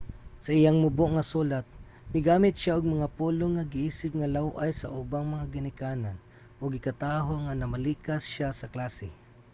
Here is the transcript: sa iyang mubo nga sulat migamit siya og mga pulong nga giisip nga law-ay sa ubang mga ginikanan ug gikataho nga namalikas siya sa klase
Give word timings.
sa 0.43 0.49
iyang 0.59 0.77
mubo 0.83 1.05
nga 1.13 1.23
sulat 1.33 1.65
migamit 2.13 2.55
siya 2.57 2.75
og 2.77 2.93
mga 2.93 3.07
pulong 3.17 3.53
nga 3.55 3.69
giisip 3.73 4.11
nga 4.17 4.31
law-ay 4.35 4.71
sa 4.75 4.91
ubang 5.01 5.25
mga 5.33 5.45
ginikanan 5.55 6.17
ug 6.61 6.69
gikataho 6.75 7.33
nga 7.43 7.57
namalikas 7.61 8.23
siya 8.33 8.49
sa 8.59 8.71
klase 8.73 9.09